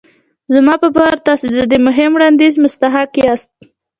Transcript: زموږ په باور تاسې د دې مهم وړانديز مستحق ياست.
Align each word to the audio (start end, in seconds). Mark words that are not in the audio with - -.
زموږ 0.53 0.77
په 0.83 0.87
باور 0.95 1.17
تاسې 1.27 1.47
د 1.57 1.59
دې 1.71 1.77
مهم 1.87 2.11
وړانديز 2.13 2.53
مستحق 2.63 3.11
ياست. 3.23 3.51